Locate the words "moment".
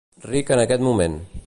0.89-1.21